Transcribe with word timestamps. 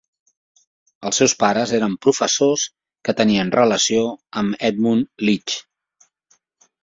Els 1.09 1.19
seus 1.21 1.33
pares 1.41 1.73
eren 1.79 1.97
professors 2.05 2.63
que 3.09 3.13
tenien 3.19 3.53
relació 3.57 4.03
amb 4.43 4.65
Edmund 4.71 5.27
Leach. 5.29 5.59